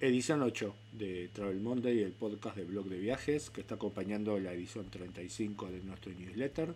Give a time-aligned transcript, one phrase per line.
[0.00, 4.52] Edición 8 de Travel Monday, el podcast de blog de viajes que está acompañando la
[4.52, 6.74] edición 35 de nuestro newsletter.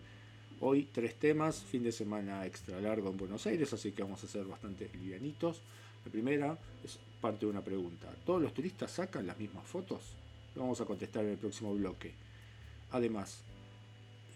[0.60, 4.28] Hoy tres temas, fin de semana extra largo en Buenos Aires, así que vamos a
[4.28, 5.61] ser bastante livianitos.
[6.06, 8.08] La primera es parte de una pregunta.
[8.24, 10.14] ¿Todos los turistas sacan las mismas fotos?
[10.54, 12.12] Lo vamos a contestar en el próximo bloque.
[12.92, 13.42] Además,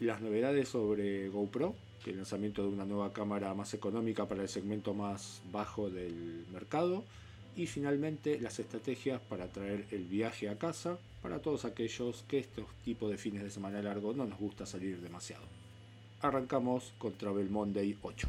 [0.00, 1.74] las novedades sobre GoPro,
[2.06, 7.04] el lanzamiento de una nueva cámara más económica para el segmento más bajo del mercado.
[7.56, 12.66] Y finalmente las estrategias para traer el viaje a casa para todos aquellos que estos
[12.84, 15.44] tipos de fines de semana largo no nos gusta salir demasiado.
[16.20, 18.28] Arrancamos con Travel Monday 8.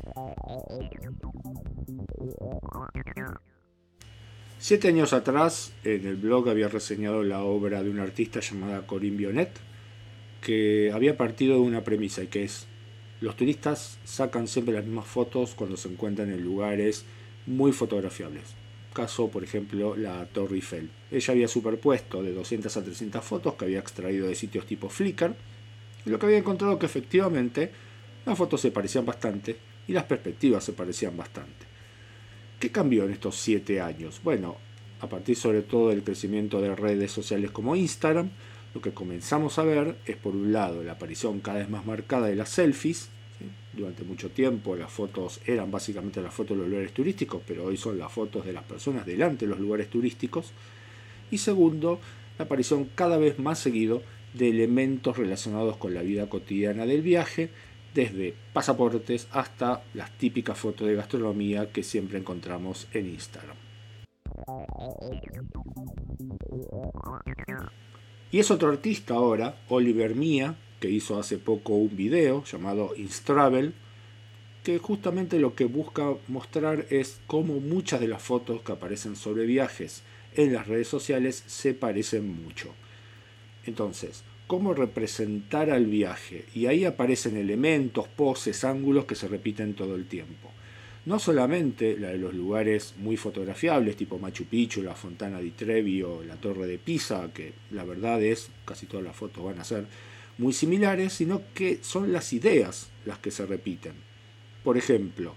[4.60, 9.18] Siete años atrás, en el blog había reseñado la obra de una artista llamada Corinne
[9.18, 9.52] Bionet,
[10.42, 12.68] que había partido de una premisa y que es,
[13.22, 17.06] los turistas sacan siempre las mismas fotos cuando se encuentran en lugares
[17.46, 18.44] muy fotografiables.
[18.94, 20.90] Caso, por ejemplo, la Torre Eiffel.
[21.12, 25.36] Ella había superpuesto de 200 a 300 fotos que había extraído de sitios tipo Flickr,
[26.06, 27.72] y lo que había encontrado que efectivamente
[28.26, 31.66] las fotos se parecían bastante y las perspectivas se parecían bastante.
[32.60, 34.22] ¿Qué cambió en estos 7 años?
[34.24, 34.58] Bueno,
[35.02, 38.30] a partir sobre todo del crecimiento de redes sociales como Instagram,
[38.74, 42.28] lo que comenzamos a ver es por un lado la aparición cada vez más marcada
[42.28, 43.10] de las selfies.
[43.74, 47.78] Durante mucho tiempo las fotos eran básicamente las fotos de los lugares turísticos, pero hoy
[47.78, 50.52] son las fotos de las personas delante de los lugares turísticos.
[51.32, 52.00] Y segundo,
[52.38, 54.02] la aparición cada vez más seguido
[54.34, 57.50] de elementos relacionados con la vida cotidiana del viaje,
[57.94, 63.56] desde pasaportes hasta las típicas fotos de gastronomía que siempre encontramos en Instagram.
[68.32, 73.74] Y es otro artista ahora, Oliver Mia, que hizo hace poco un video llamado Instravel,
[74.64, 79.46] que justamente lo que busca mostrar es cómo muchas de las fotos que aparecen sobre
[79.46, 80.04] viajes
[80.36, 82.74] en las redes sociales se parecen mucho.
[83.66, 86.46] Entonces, cómo representar al viaje.
[86.56, 90.50] Y ahí aparecen elementos, poses, ángulos que se repiten todo el tiempo.
[91.06, 96.02] No solamente la de los lugares muy fotografiables, tipo Machu Picchu, la Fontana di Trevi
[96.02, 99.64] o la Torre de Pisa, que la verdad es, casi todas las fotos van a
[99.64, 99.86] ser
[100.40, 103.94] muy similares, sino que son las ideas las que se repiten.
[104.64, 105.36] Por ejemplo,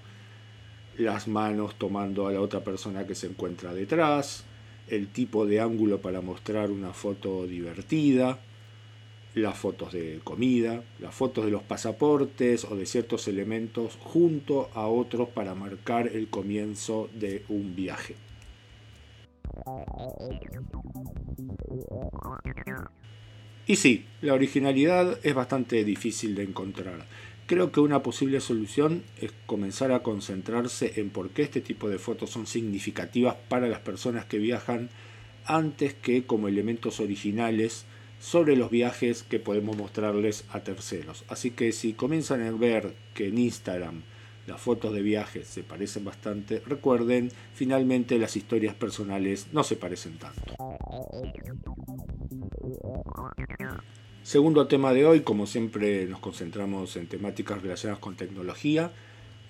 [0.97, 4.45] las manos tomando a la otra persona que se encuentra detrás,
[4.89, 8.39] el tipo de ángulo para mostrar una foto divertida,
[9.35, 14.87] las fotos de comida, las fotos de los pasaportes o de ciertos elementos junto a
[14.87, 18.15] otros para marcar el comienzo de un viaje.
[23.67, 27.07] Y sí, la originalidad es bastante difícil de encontrar.
[27.47, 31.99] Creo que una posible solución es comenzar a concentrarse en por qué este tipo de
[31.99, 34.91] fotos son significativas para las personas que viajan
[35.45, 37.85] antes que como elementos originales
[38.21, 41.25] sobre los viajes que podemos mostrarles a terceros.
[41.29, 44.03] Así que si comienzan a ver que en Instagram
[44.47, 50.19] las fotos de viajes se parecen bastante, recuerden, finalmente las historias personales no se parecen
[50.19, 50.55] tanto.
[54.25, 58.93] Segundo tema de hoy, como siempre nos concentramos en temáticas relacionadas con tecnología,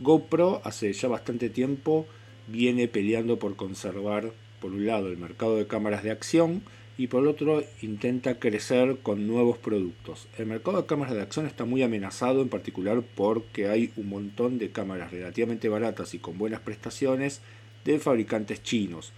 [0.01, 2.07] GoPro hace ya bastante tiempo
[2.47, 6.63] viene peleando por conservar, por un lado, el mercado de cámaras de acción,
[6.97, 10.27] y por otro intenta crecer con nuevos productos.
[10.39, 14.59] El mercado de cámaras de acción está muy amenazado en particular porque hay un montón
[14.59, 17.43] de cámaras relativamente baratas y con buenas prestaciones
[17.85, 19.13] de fabricantes chinos.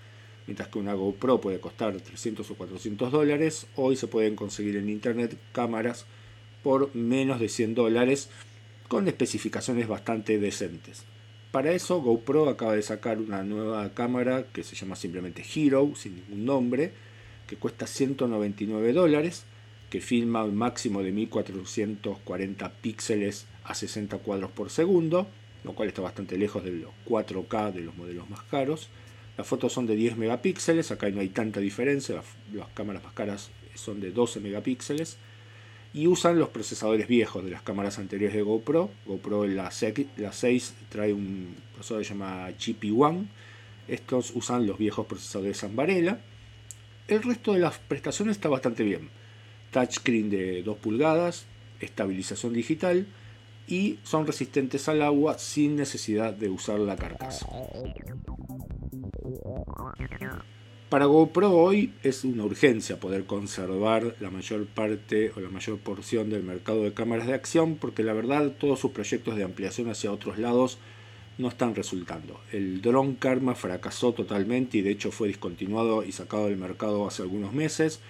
[0.46, 4.90] Mientras que una GoPro puede costar 300 o 400 dólares, hoy se pueden conseguir en
[4.90, 6.06] internet cámaras
[6.62, 8.28] por menos de 100 dólares
[8.88, 11.04] con especificaciones bastante decentes.
[11.50, 16.16] Para eso GoPro acaba de sacar una nueva cámara que se llama simplemente Hero, sin
[16.16, 16.92] ningún nombre,
[17.46, 19.44] que cuesta 199 dólares,
[19.88, 25.28] que filma un máximo de 1440 píxeles a 60 cuadros por segundo,
[25.62, 28.88] lo cual está bastante lejos de los 4K de los modelos más caros.
[29.36, 32.22] Las fotos son de 10 megapíxeles, acá no hay tanta diferencia,
[32.52, 35.16] las, cámaras más caras son de 12 megapíxeles
[35.92, 38.90] y usan los procesadores viejos de las cámaras anteriores de GoPro.
[39.06, 39.70] GoPro la,
[40.16, 43.26] la 6 trae un procesador que se llama GP1.
[43.88, 46.20] Estos usan los viejos procesadores Ambarella
[47.06, 49.10] el resto de las prestaciones está bastante bien.
[49.72, 51.44] Touchscreen de 2 pulgadas,
[51.80, 53.06] estabilización digital
[53.66, 57.46] y son resistentes al agua sin necesidad de usar la carcasa.
[60.88, 66.30] Para GoPro hoy es una urgencia poder conservar la mayor parte o la mayor porción
[66.30, 70.12] del mercado de cámaras de acción porque la verdad todos sus proyectos de ampliación hacia
[70.12, 70.78] otros lados
[71.38, 72.40] no están resultando.
[72.52, 77.22] El Drone Karma fracasó totalmente y de hecho fue discontinuado y sacado del mercado hace
[77.22, 78.00] algunos meses.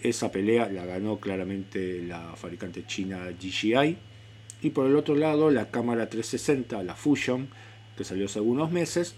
[0.00, 3.98] Esa pelea la ganó claramente la fabricante china DJI.
[4.62, 7.48] Y por el otro lado, la cámara 360, la Fusion,
[7.96, 9.16] que salió hace algunos meses,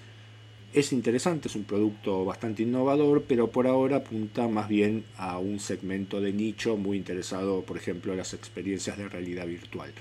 [0.74, 5.60] es interesante, es un producto bastante innovador, pero por ahora apunta más bien a un
[5.60, 9.92] segmento de nicho muy interesado, por ejemplo, en las experiencias de realidad virtual.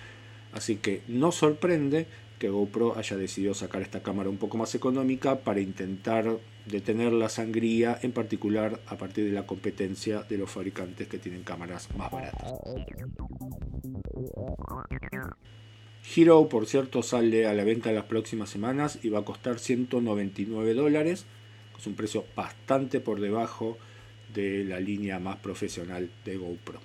[0.52, 2.08] Así que no sorprende
[2.40, 7.30] que GoPro haya decidido sacar esta cámara un poco más económica para intentar detener la
[7.30, 12.12] sangría, en particular a partir de la competencia de los fabricantes que tienen cámaras más
[12.12, 12.52] baratas.
[16.04, 19.60] Hero, por cierto, sale a la venta en las próximas semanas y va a costar
[19.60, 21.26] 199 dólares,
[21.78, 23.78] es un precio bastante por debajo
[24.34, 26.80] de la línea más profesional de GoPro.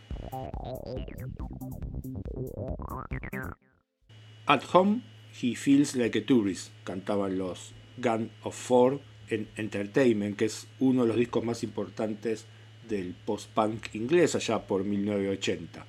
[4.47, 5.03] At Home,
[5.41, 11.03] He Feels Like a Tourist, cantaban los Gun of Four en Entertainment, que es uno
[11.03, 12.47] de los discos más importantes
[12.89, 15.87] del post-punk inglés allá por 1980.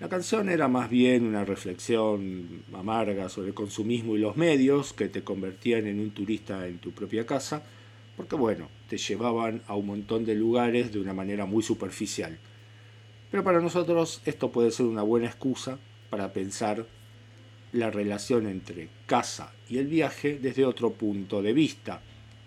[0.00, 5.10] La canción era más bien una reflexión amarga sobre el consumismo y los medios que
[5.10, 7.62] te convertían en un turista en tu propia casa,
[8.16, 12.38] porque bueno, te llevaban a un montón de lugares de una manera muy superficial.
[13.30, 16.86] Pero para nosotros esto puede ser una buena excusa para pensar
[17.72, 22.00] la relación entre casa y el viaje desde otro punto de vista.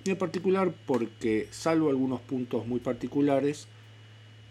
[0.03, 3.67] Y en particular porque, salvo algunos puntos muy particulares,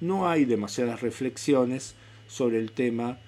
[0.01, 1.97] no hay demasiadas reflexiones
[2.33, 3.19] sobre el tema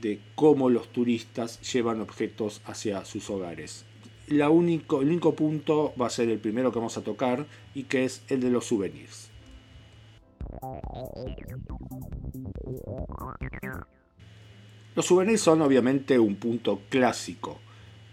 [0.00, 3.84] de cómo los turistas llevan objetos hacia sus hogares.
[4.26, 7.84] La único, el único punto va a ser el primero que vamos a tocar y
[7.84, 9.30] que es el de los souvenirs.
[14.96, 17.58] Los souvenirs son obviamente un punto clásico.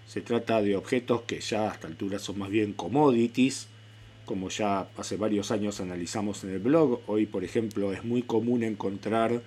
[0.06, 3.68] Se trata de objetos que ya a esta altura son más bien commodities,
[4.26, 7.02] como ya hace varios años analizamos en el blog.
[7.08, 9.42] Hoy, por ejemplo, es muy común encontrar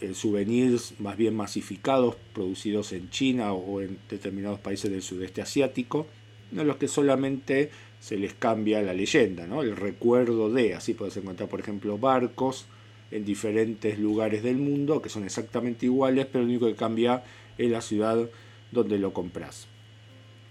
[0.00, 6.06] eh, souvenirs más bien masificados, producidos en China o en determinados países del sudeste asiático,
[6.52, 7.70] en los que solamente
[8.00, 9.62] se les cambia la leyenda, ¿no?
[9.62, 12.66] el recuerdo de, así puedes encontrar, por ejemplo, barcos
[13.10, 17.24] en diferentes lugares del mundo que son exactamente iguales, pero lo único que cambia
[17.58, 18.28] es la ciudad
[18.70, 19.66] donde lo compras.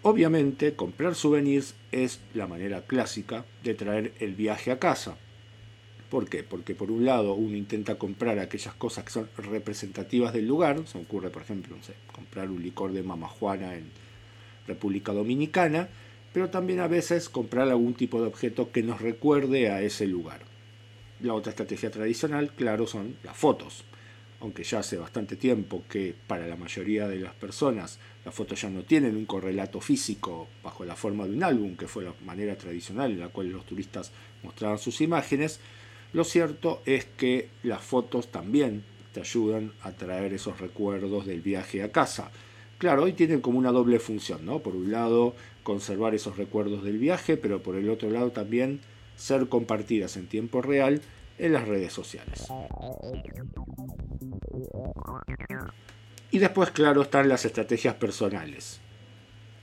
[0.02, 5.18] Obviamente, comprar souvenirs es la manera clásica de traer el viaje a casa.
[6.16, 6.44] ¿Por qué?
[6.44, 10.98] Porque por un lado uno intenta comprar aquellas cosas que son representativas del lugar, se
[10.98, 11.76] ocurre por ejemplo,
[12.14, 13.84] comprar un licor de mamajuana en
[14.66, 15.90] República Dominicana,
[16.32, 20.40] pero también a veces comprar algún tipo de objeto que nos recuerde a ese lugar.
[21.20, 23.84] La otra estrategia tradicional, claro, son las fotos.
[24.40, 28.70] Aunque ya hace bastante tiempo que para la mayoría de las personas las fotos ya
[28.70, 32.58] no tienen un correlato físico bajo la forma de un álbum, que fue la manera
[32.58, 34.14] tradicional en la cual los turistas
[34.44, 35.60] mostraban sus imágenes,
[36.16, 41.84] lo cierto es que las fotos también te ayudan a traer esos recuerdos del viaje
[41.84, 42.32] a casa.
[42.78, 44.60] Claro, hoy tienen como una doble función, ¿no?
[44.60, 48.80] Por un lado, conservar esos recuerdos del viaje, pero por el otro lado también
[49.18, 51.02] ser compartidas en tiempo real
[51.38, 52.48] en las redes sociales.
[56.32, 58.80] Y después, claro, están las estrategias personales.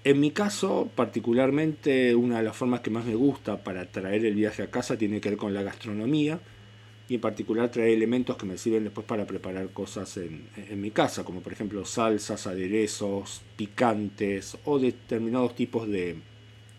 [0.04, 4.34] En mi caso, particularmente, una de las formas que más me gusta para traer el
[4.34, 6.40] viaje a casa tiene que ver con la gastronomía
[7.08, 10.90] y en particular traer elementos que me sirven después para preparar cosas en, en mi
[10.90, 16.16] casa, como por ejemplo salsas, aderezos, picantes o determinados tipos de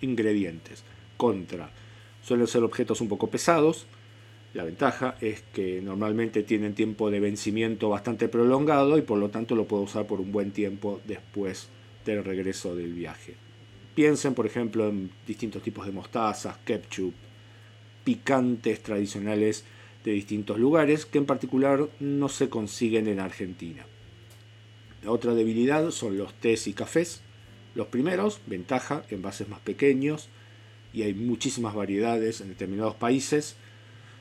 [0.01, 0.83] ingredientes.
[1.15, 1.71] Contra
[2.23, 3.85] Suelen ser objetos un poco pesados.
[4.53, 9.55] La ventaja es que normalmente tienen tiempo de vencimiento bastante prolongado y por lo tanto
[9.55, 11.69] lo puedo usar por un buen tiempo después
[12.05, 13.35] del regreso del viaje.
[13.95, 17.13] Piensen, por ejemplo, en distintos tipos de mostazas, ketchup,
[18.03, 19.65] picantes tradicionales
[20.03, 23.85] de distintos lugares que en particular no se consiguen en Argentina.
[25.03, 27.21] La otra debilidad son los tés y cafés.
[27.75, 30.29] Los primeros, ventaja, envases más pequeños,
[30.93, 33.55] y hay muchísimas variedades en determinados países.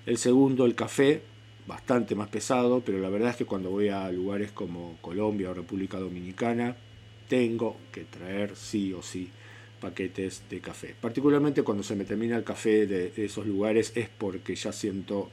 [0.07, 1.23] El segundo, el café,
[1.67, 5.55] bastante más pesado, pero la verdad es que cuando voy a lugares como Colombia o
[5.55, 6.77] República Dominicana,
[7.33, 9.31] tengo que traer sí o sí
[9.81, 10.95] paquetes de café.
[11.01, 15.31] Particularmente cuando se me termina el café de esos lugares es porque ya siento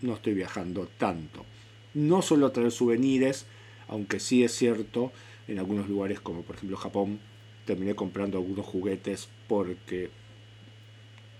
[0.00, 1.44] no estoy viajando tanto.
[1.92, 3.46] No suelo traer souvenirs,
[3.88, 5.10] aunque sí es cierto,
[5.48, 7.18] en algunos lugares como por ejemplo Japón,
[7.64, 10.08] terminé comprando algunos juguetes porque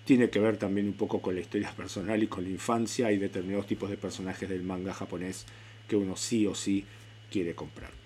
[0.05, 3.19] tiene que ver también un poco con la historia personal y con la infancia y
[3.19, 5.47] determinados tipos de personajes del manga japonés
[5.87, 6.85] que uno sí o sí
[7.31, 8.00] quiere comprar.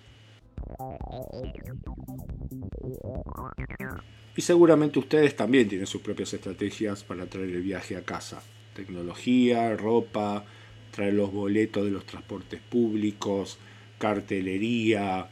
[4.37, 8.41] Y seguramente ustedes también tienen sus propias estrategias para traer el viaje a casa.
[8.73, 10.45] Tecnología, ropa,
[10.91, 13.57] traer los boletos de los transportes públicos,
[13.97, 15.29] cartelería,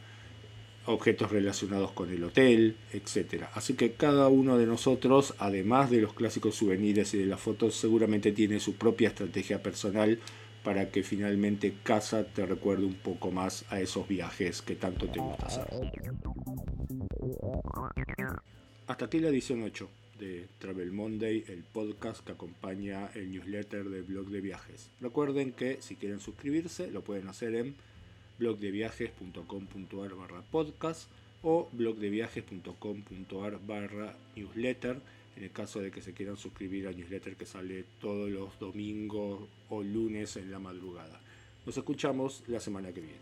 [0.86, 3.44] objetos relacionados con el hotel, etc.
[3.54, 7.74] Así que cada uno de nosotros, además de los clásicos souvenirs y de las fotos,
[7.74, 10.18] seguramente tiene su propia estrategia personal
[10.64, 15.20] para que finalmente casa te recuerde un poco más a esos viajes que tanto te
[15.20, 15.66] gusta hacer.
[18.86, 24.04] Hasta aquí la edición 8 de Travel Monday, el podcast que acompaña el newsletter del
[24.04, 24.90] blog de viajes.
[25.00, 27.74] Recuerden que si quieren suscribirse lo pueden hacer en
[28.38, 31.10] blogdeviajes.com.ar barra podcast
[31.44, 35.00] o blogdeviajes.com.ar barra newsletter
[35.36, 39.48] en el caso de que se quieran suscribir al newsletter que sale todos los domingos
[39.68, 41.20] o lunes en la madrugada.
[41.66, 43.20] Nos escuchamos la semana que viene.